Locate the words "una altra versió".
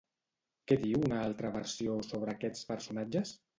1.09-1.99